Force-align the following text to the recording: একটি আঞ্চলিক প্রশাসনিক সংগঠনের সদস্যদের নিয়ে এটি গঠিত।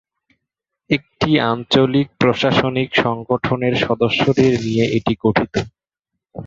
একটি 0.89 1.29
আঞ্চলিক 1.49 2.07
প্রশাসনিক 2.19 2.89
সংগঠনের 2.95 3.75
সদস্যদের 3.85 4.51
নিয়ে 4.63 4.85
এটি 4.97 5.13
গঠিত। 5.23 5.53